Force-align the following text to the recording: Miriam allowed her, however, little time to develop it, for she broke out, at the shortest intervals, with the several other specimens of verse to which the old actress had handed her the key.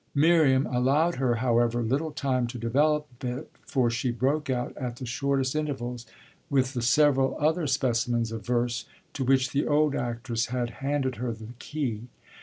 Miriam 0.15 0.65
allowed 0.65 1.17
her, 1.17 1.35
however, 1.45 1.83
little 1.83 2.09
time 2.11 2.47
to 2.47 2.57
develop 2.57 3.05
it, 3.23 3.51
for 3.67 3.91
she 3.91 4.09
broke 4.09 4.49
out, 4.49 4.75
at 4.75 4.95
the 4.95 5.05
shortest 5.05 5.55
intervals, 5.55 6.07
with 6.49 6.73
the 6.73 6.81
several 6.81 7.37
other 7.39 7.67
specimens 7.67 8.31
of 8.31 8.43
verse 8.43 8.85
to 9.13 9.23
which 9.23 9.51
the 9.51 9.67
old 9.67 9.93
actress 9.93 10.47
had 10.47 10.71
handed 10.81 11.17
her 11.17 11.31
the 11.31 11.49
key. 11.59 12.07